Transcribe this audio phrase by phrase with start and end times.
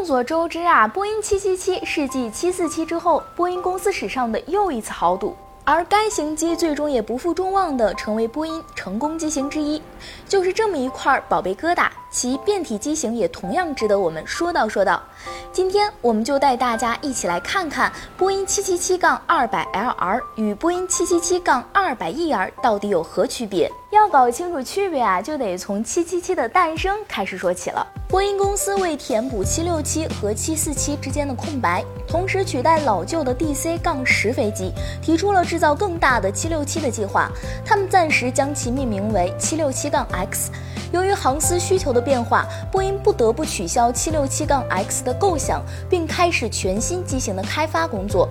[0.00, 5.36] 众所周知啊，波音777是继747之后，波音公司史上的又一次豪赌。
[5.62, 9.82] 而该型机最终也不负众望的成为波音成功机型之一，
[10.26, 15.02] 就是这么一块宝贝疙瘩，其变体机型也同样值得我们说道说道。
[15.52, 23.70] 今天我们就带大家一起来看看波音 777-200LR 与波音 777-200ER 到底有何区别。
[23.90, 27.84] 要搞清楚区别啊，就得从777的诞生开始说起了。
[28.08, 37.28] 波音公司为填补767和747之间的空白，同时取代老旧的 DC-10 飞机，提出了制造更大的767的计划。
[37.64, 40.50] 他们暂时将其命名为 767-X。
[40.92, 48.28] 由于航司需求的变化，波音不得不取消 767-X 的构想，并开始全新机型的开发工作。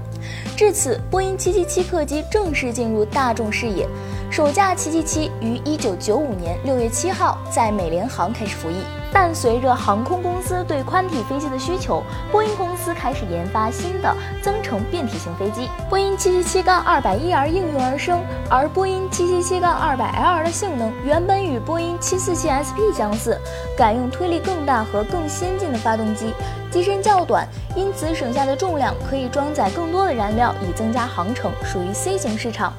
[0.58, 3.88] 至此，波音777客机正式进入大众视野。
[4.32, 8.76] 首架777于1995年6月7号在美联航开始服役。
[9.12, 18.22] 但随着航空公司对宽体飞机的需求，波音公司开始研发新的增程变体型飞机，波音 777-200ER 应运而生。
[18.48, 23.36] 而波音 777-200LR 的性能原本与波音 747SP 相似，
[23.76, 26.36] 改用推力更大和更先进的发动机，
[26.70, 32.72] 机身较短，因此省下的重量可以装载更多的燃料，以增加航程，属于 C 型市场。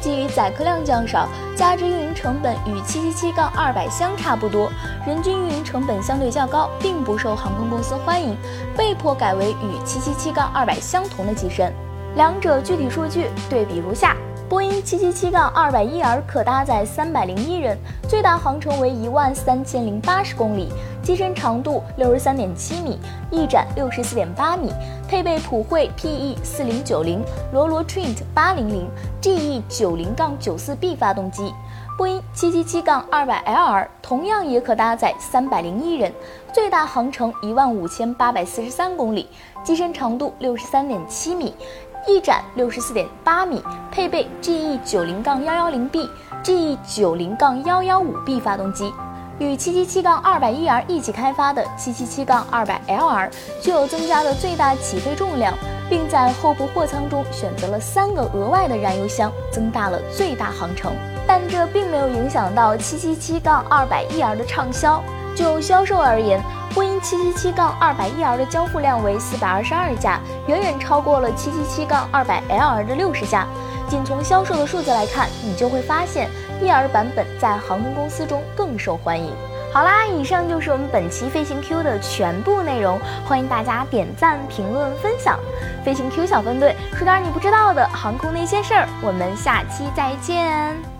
[0.00, 4.70] 基于载客量较少，加之运营成本与777-200相差不多，
[5.06, 8.36] 人均运营成本相对较高，并不受航空公司欢迎，
[8.76, 11.72] 被迫改为与777-200相同的机身。
[12.16, 14.16] 两者具体数据对比如下。
[14.50, 20.68] 波音 777-200ER 可搭载301人，最大航程为一万三千零八十公里，
[21.04, 22.98] 机身长度六十三点七米，
[23.30, 24.72] 翼展六十四点八米，
[25.06, 28.90] 配备普惠 PE 四零九零、罗罗 Trent 八零零、
[29.22, 31.54] GE 九零杠九四 B 发动机。
[31.96, 36.12] 波音 777-200LR 同样也可搭载301人，
[36.52, 39.28] 最大航程一万五千八百四十三公里，
[39.62, 41.54] 机身长度六十三点七米。
[42.06, 46.08] 翼展六十四点八米，配备 GE 九零杠幺幺零 B、
[46.42, 48.92] GE 九零杠幺幺五 B 发动机，
[49.38, 53.30] 与七七七杠二百 ER 一起开发的七七七杠二百 LR
[53.62, 55.52] 具有增加的最大起飞重量，
[55.88, 60.92] 并在后部货舱中选择了三个额外的燃油箱，增大了最大航程。
[61.26, 65.02] 但这并没有影响到七七七杠二百 ER 的畅销。
[65.36, 66.42] 就销售而言，
[66.74, 73.46] 波音 777-200ER 的交付量为422架，远远超过了 777-200LR 的60架。
[73.88, 76.30] 仅从销售的数字来看，你就会发现
[76.62, 79.34] ER 版本在航空公司中更受欢迎。
[79.72, 85.38] 好啦，以上就是我们本期飞行 Q 的全部内容，欢迎大家点赞、评论、分享。
[85.84, 90.99] 飞行 Q 小分队说点你不知道的航空那些事儿，我们下期再见。